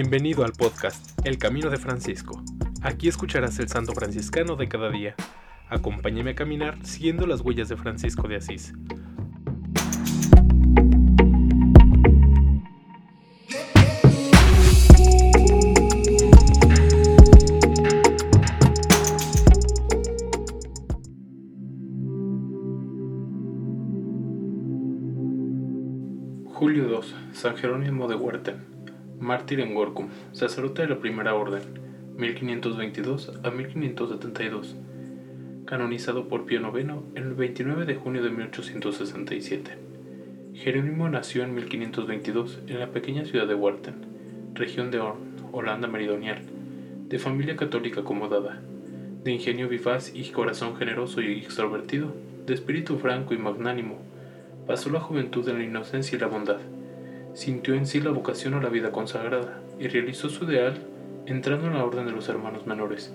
[0.00, 2.40] Bienvenido al podcast El Camino de Francisco.
[2.82, 5.16] Aquí escucharás el santo franciscano de cada día.
[5.68, 8.74] Acompáñame a caminar siguiendo las huellas de Francisco de Asís.
[26.54, 27.14] Julio 2.
[27.32, 28.77] San Jerónimo de Huerten,
[29.20, 31.62] mártir en Gorkum, sacerdote de la Primera Orden,
[32.16, 34.76] 1522 a 1572,
[35.64, 39.78] canonizado por Pío IX el 29 de junio de 1867.
[40.54, 43.94] Jerónimo nació en 1522 en la pequeña ciudad de Huerten,
[44.54, 45.20] región de Horn,
[45.52, 46.42] Holanda Meridional,
[47.08, 48.60] de familia católica acomodada,
[49.24, 52.14] de ingenio vivaz y corazón generoso y extrovertido,
[52.46, 53.98] de espíritu franco y magnánimo,
[54.68, 56.58] Pasó la juventud en la inocencia y la bondad.
[57.38, 60.74] Sintió en sí la vocación a la vida consagrada y realizó su ideal
[61.24, 63.12] entrando en la orden de los hermanos menores.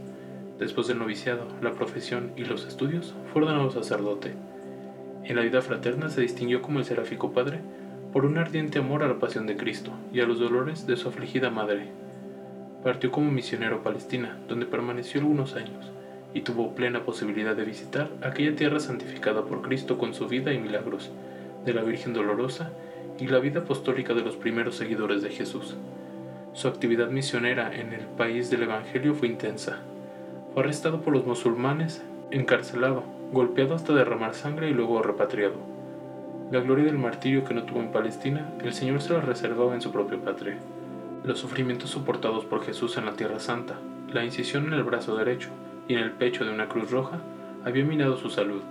[0.58, 4.32] Después del noviciado, la profesión y los estudios, fue ordenado sacerdote.
[5.26, 7.60] En la vida fraterna se distinguió como el seráfico padre
[8.14, 11.10] por un ardiente amor a la pasión de Cristo y a los dolores de su
[11.10, 11.90] afligida madre.
[12.82, 15.92] Partió como misionero a Palestina, donde permaneció algunos años,
[16.34, 20.60] y tuvo plena posibilidad de visitar aquella tierra santificada por Cristo con su vida y
[20.60, 21.12] milagros,
[21.66, 22.72] de la Virgen Dolorosa
[23.20, 25.76] y la vida apostólica de los primeros seguidores de Jesús.
[26.54, 29.80] Su actividad misionera en el país del Evangelio fue intensa.
[30.54, 35.56] Fue arrestado por los musulmanes, encarcelado, golpeado hasta derramar sangre y luego repatriado.
[36.52, 39.82] La gloria del martirio que no tuvo en Palestina, el Señor se la reservaba en
[39.82, 40.58] su propia patria.
[41.24, 43.76] Los sufrimientos soportados por Jesús en la Tierra Santa,
[44.12, 45.50] la incisión en el brazo derecho
[45.88, 47.20] y en el pecho de una cruz roja,
[47.66, 48.62] había minado su salud.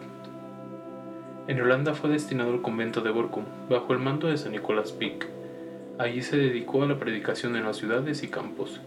[1.48, 5.26] En Holanda fue destinado al convento de Borkum, bajo el mando de San Nicolás Pick.
[5.98, 8.80] Allí se dedicó a la predicación en las ciudades y campos.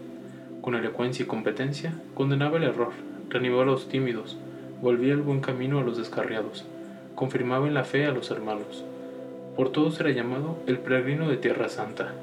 [0.62, 2.92] Con elocuencia y competencia, condenaba el error,
[3.28, 4.38] reanimaba a los tímidos,
[4.80, 6.64] volvía el buen camino a los descarriados,
[7.14, 8.86] confirmaba en la fe a los hermanos.
[9.54, 12.14] Por todos era llamado el peregrino de Tierra Santa.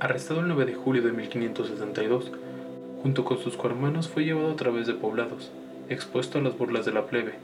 [0.00, 2.32] Arrestado el 9 de julio de 1562,
[3.02, 5.50] junto con sus cohermanos fue llevado a través de poblados,
[5.90, 7.34] expuesto a las burlas de la plebe,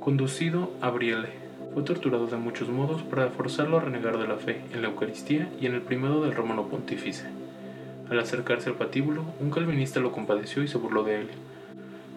[0.00, 1.28] Conducido a Brielle,
[1.74, 5.50] fue torturado de muchos modos para forzarlo a renegar de la fe en la Eucaristía
[5.60, 7.26] y en el primado del romano pontífice.
[8.08, 11.28] Al acercarse al patíbulo, un calvinista lo compadeció y se burló de él.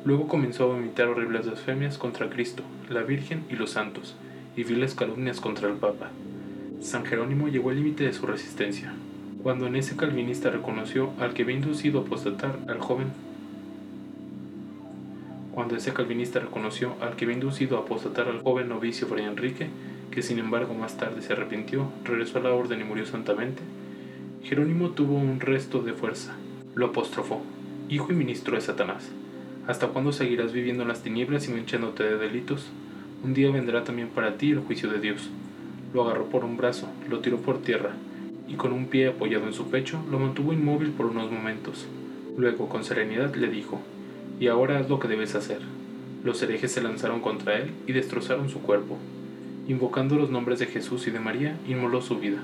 [0.05, 4.15] Luego comenzó a vomitar horribles blasfemias contra Cristo, la Virgen y los santos,
[4.55, 6.09] y viles calumnias contra el Papa.
[6.79, 8.93] San Jerónimo llegó al límite de su resistencia,
[9.43, 13.07] cuando en ese calvinista reconoció al que había inducido a apostatar al joven
[15.53, 19.67] cuando ese calvinista reconoció al que había inducido a apostatar al joven novicio Fray Enrique,
[20.09, 23.61] que sin embargo más tarde se arrepintió, regresó a la orden y murió santamente,
[24.43, 26.35] Jerónimo tuvo un resto de fuerza.
[26.75, 27.41] Lo apostrofó,
[27.87, 29.09] hijo y ministro de Satanás.
[29.67, 32.69] ¿Hasta cuándo seguirás viviendo en las tinieblas y manchándote de delitos?
[33.23, 35.29] Un día vendrá también para ti el juicio de Dios.
[35.93, 37.91] Lo agarró por un brazo, lo tiró por tierra,
[38.49, 41.87] y con un pie apoyado en su pecho, lo mantuvo inmóvil por unos momentos.
[42.37, 43.81] Luego, con serenidad, le dijo,
[44.39, 45.59] y ahora haz lo que debes hacer.
[46.23, 48.97] Los herejes se lanzaron contra él y destrozaron su cuerpo.
[49.67, 52.39] Invocando los nombres de Jesús y de María, inmoló su vida.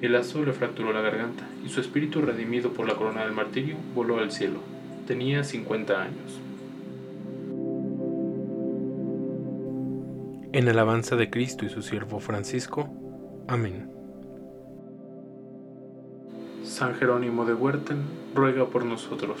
[0.00, 3.76] El lazo le fracturó la garganta y su espíritu, redimido por la corona del martirio,
[3.94, 4.58] voló al cielo.
[5.06, 6.40] Tenía 50 años.
[10.52, 12.88] En alabanza de Cristo y su siervo Francisco.
[13.48, 13.88] Amén.
[16.64, 18.02] San Jerónimo de Huerten,
[18.34, 19.40] ruega por nosotros.